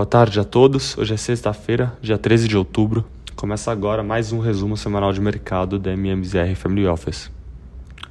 [0.00, 0.96] Boa tarde a todos.
[0.96, 3.04] Hoje é sexta-feira, dia 13 de outubro.
[3.36, 7.30] Começa agora mais um resumo semanal de mercado da MMZR Family Office.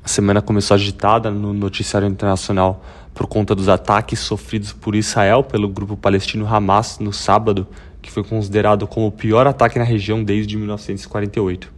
[0.04, 5.68] A semana começou agitada no noticiário internacional por conta dos ataques sofridos por Israel pelo
[5.68, 7.66] grupo palestino Hamas no sábado,
[8.04, 11.74] que foi considerado como o pior ataque na região desde 1948.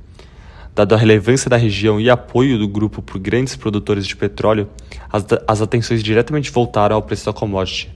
[0.76, 4.68] Dado a relevância da região e apoio do grupo por grandes produtores de petróleo,
[5.10, 7.90] as, as atenções diretamente voltaram ao preço da commodity.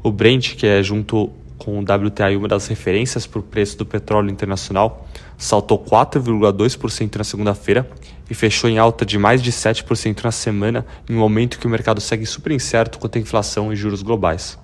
[0.00, 3.86] O Brent, que é junto com o WTI uma das referências para o preço do
[3.86, 5.06] petróleo internacional,
[5.36, 7.88] saltou 4,2% na segunda-feira
[8.30, 11.70] e fechou em alta de mais de 7% na semana, em um momento que o
[11.70, 14.58] mercado segue super incerto quanto à inflação e juros globais.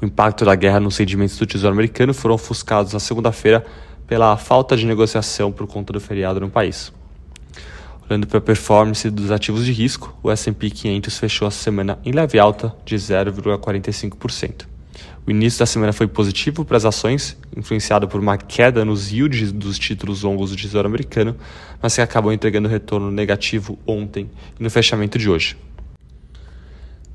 [0.00, 3.64] O impacto da guerra nos rendimentos do Tesouro Americano foram ofuscados na segunda-feira
[4.06, 6.92] pela falta de negociação por conta do feriado no país.
[8.08, 12.12] Olhando para a performance dos ativos de risco, o S&P 500 fechou a semana em
[12.12, 14.73] leve alta de 0,45%.
[15.26, 19.50] O início da semana foi positivo para as ações, influenciado por uma queda nos yields
[19.52, 21.36] dos títulos longos do Tesouro Americano,
[21.80, 25.56] mas que acabou entregando retorno negativo ontem e no fechamento de hoje.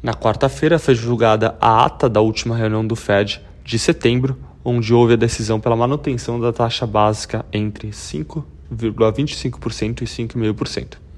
[0.01, 5.13] Na quarta-feira foi divulgada a ata da última reunião do Fed de setembro, onde houve
[5.13, 11.08] a decisão pela manutenção da taxa básica entre 5,25% e 5,5%.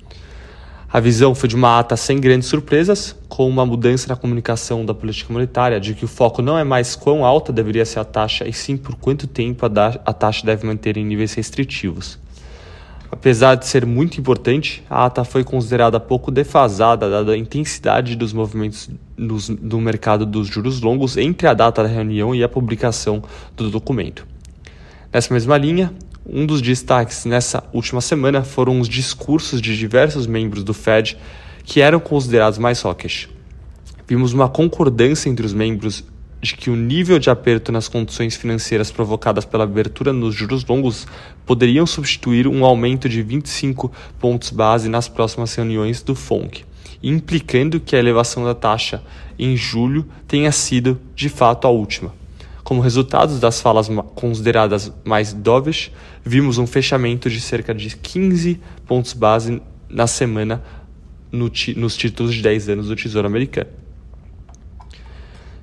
[0.93, 4.93] A visão foi de uma ata sem grandes surpresas, com uma mudança na comunicação da
[4.93, 8.45] política monetária, de que o foco não é mais quão alta deveria ser a taxa,
[8.45, 12.19] e sim por quanto tempo a, taxa deve manter em níveis restritivos.
[13.09, 18.33] Apesar de ser muito importante, a ata foi considerada pouco defasada dada a intensidade dos
[18.33, 23.23] movimentos nos, do mercado dos juros longos entre a data da reunião e a publicação
[23.55, 24.27] do documento.
[25.13, 25.93] Nessa mesma linha,
[26.25, 31.17] um dos destaques nessa última semana foram os discursos de diversos membros do Fed
[31.63, 33.29] que eram considerados mais hawkish.
[34.07, 36.03] Vimos uma concordância entre os membros
[36.41, 41.07] de que o nível de aperto nas condições financeiras provocadas pela abertura nos juros longos
[41.45, 46.65] poderiam substituir um aumento de 25 pontos base nas próximas reuniões do FONC,
[47.01, 49.03] implicando que a elevação da taxa
[49.37, 52.20] em julho tenha sido, de fato, a última.
[52.71, 55.91] Como resultado das falas consideradas mais dovish,
[56.23, 60.63] vimos um fechamento de cerca de 15 pontos base na semana
[61.29, 63.69] no nos títulos de 10 anos do Tesouro Americano.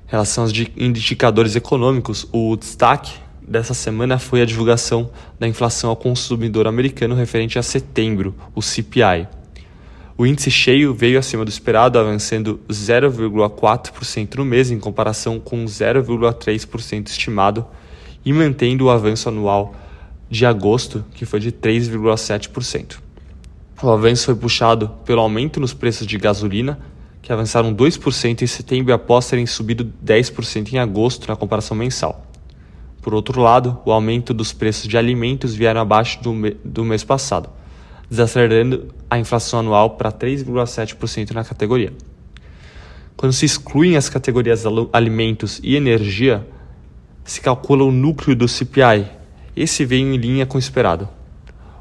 [0.07, 5.09] Em relação aos indicadores econômicos, o destaque dessa semana foi a divulgação
[5.39, 9.38] da inflação ao consumidor americano referente a setembro, o CPI.
[10.19, 17.07] O índice cheio veio acima do esperado, avançando 0,4% no mês em comparação com 0,3%
[17.07, 17.65] estimado
[18.25, 19.73] e mantendo o avanço anual
[20.29, 22.97] de agosto, que foi de 3,7%.
[23.81, 26.77] O avanço foi puxado pelo aumento nos preços de gasolina,
[27.21, 32.27] que avançaram 2% em setembro após terem subido 10% em agosto na comparação mensal.
[33.01, 36.33] Por outro lado, o aumento dos preços de alimentos vieram abaixo do,
[36.65, 37.49] do mês passado,
[38.09, 41.93] desacelerando a inflação anual para 3,7% na categoria.
[43.15, 46.47] Quando se excluem as categorias alimentos e energia,
[47.23, 49.05] se calcula o núcleo do CPI.
[49.55, 51.07] Esse veio em linha com o esperado.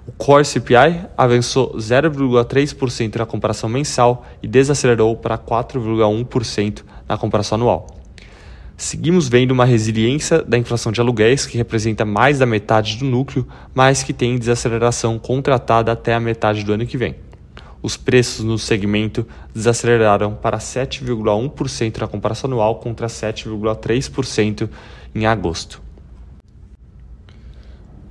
[0.07, 7.98] O Core CPI avançou 0,3% na comparação mensal e desacelerou para 4,1% na comparação anual.
[8.81, 13.45] Seguimos vendo uma resiliência da inflação de aluguéis, que representa mais da metade do núcleo,
[13.75, 17.17] mas que tem desaceleração contratada até a metade do ano que vem.
[17.83, 24.71] Os preços no segmento desaceleraram para 7,1% na comparação anual contra 7,3%
[25.13, 25.83] em agosto.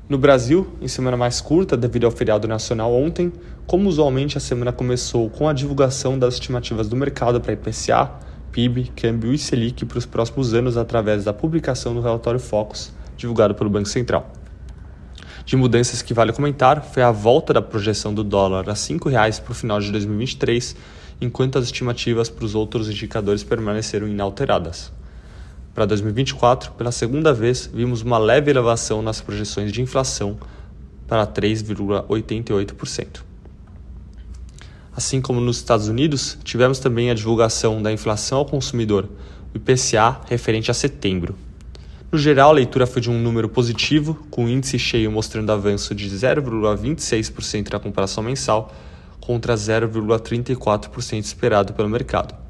[0.09, 3.31] No Brasil, em semana mais curta devido ao feriado nacional ontem,
[3.65, 8.91] como usualmente a semana começou com a divulgação das estimativas do mercado para IPCA, PIB,
[8.95, 13.69] câmbio e Selic para os próximos anos através da publicação do relatório Focus, divulgado pelo
[13.69, 14.31] Banco Central.
[15.45, 19.41] De mudanças que vale comentar foi a volta da projeção do dólar a R$ 5,00
[19.41, 20.75] para o final de 2023,
[21.21, 24.91] enquanto as estimativas para os outros indicadores permaneceram inalteradas.
[25.73, 30.37] Para 2024, pela segunda vez, vimos uma leve elevação nas projeções de inflação
[31.07, 33.26] para 3,88%.
[34.97, 39.07] Assim como nos Estados Unidos, tivemos também a divulgação da inflação ao consumidor,
[39.53, 41.35] o IPCA, referente a setembro.
[42.11, 45.93] No geral, a leitura foi de um número positivo, com o índice cheio mostrando avanço
[45.93, 48.73] de 0,26% na comparação mensal,
[49.21, 52.47] contra 0,34% esperado pelo mercado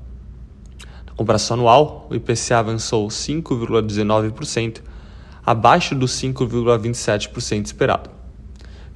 [1.18, 4.82] comparação anual, o IPCA avançou 5,19%,
[5.44, 8.12] abaixo dos 5,27% esperado.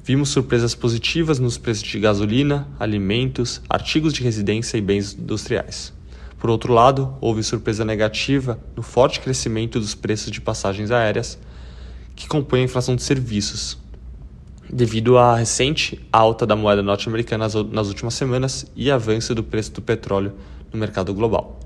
[0.03, 5.93] Vimos surpresas positivas nos preços de gasolina, alimentos, artigos de residência e bens industriais.
[6.39, 11.37] Por outro lado, houve surpresa negativa no forte crescimento dos preços de passagens aéreas,
[12.15, 13.77] que compõe a inflação de serviços,
[14.67, 19.83] devido à recente alta da moeda norte-americana nas últimas semanas e avanço do preço do
[19.83, 20.33] petróleo
[20.73, 21.59] no mercado global.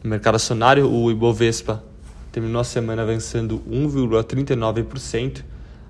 [0.00, 1.82] No mercado acionário, o Ibovespa
[2.30, 5.42] terminou a semana avançando 1,39%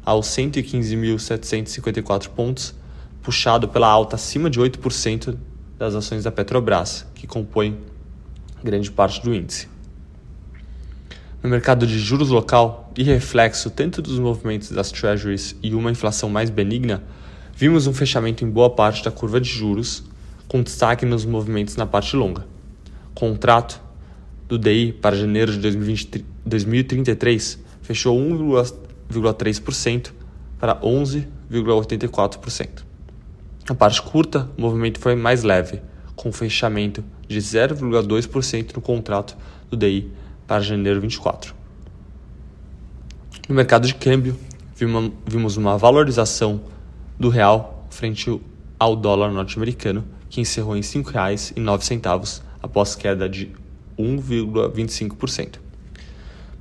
[0.04, 2.74] aos 115.754 pontos,
[3.22, 5.36] puxado pela alta acima de 8%
[5.78, 7.78] das ações da Petrobras, que compõem
[8.62, 9.66] grande parte do índice.
[11.42, 16.28] No mercado de juros local, e reflexo tanto dos movimentos das treasuries e uma inflação
[16.28, 17.02] mais benigna,
[17.54, 20.04] vimos um fechamento em boa parte da curva de juros,
[20.46, 22.46] com destaque nos movimentos na parte longa.
[23.14, 23.80] Contrato
[24.46, 28.18] do DI para janeiro de 2020, 2033 fechou
[29.10, 30.12] 1,3%
[30.58, 32.84] para 11,84%.
[33.68, 35.80] Na parte curta, o movimento foi mais leve,
[36.16, 39.36] com fechamento de 0,2% no contrato
[39.70, 40.10] do DI
[40.46, 41.54] para janeiro 24.
[43.48, 44.36] No mercado de câmbio,
[45.26, 46.60] vimos uma valorização
[47.18, 48.40] do real frente
[48.78, 53.52] ao dólar norte-americano, que encerrou em R$ 5,09 após queda de
[53.98, 55.58] 1,25%.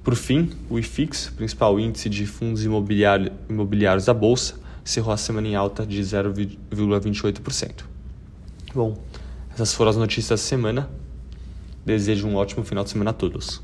[0.04, 5.56] Por fim, o IFIX, principal índice de fundos imobiliários da Bolsa, encerrou a semana em
[5.56, 7.84] alta de 0,28%.
[8.74, 8.98] Bom,
[9.54, 10.90] essas foram as notícias da semana.
[11.86, 13.62] Desejo um ótimo final de semana a todos.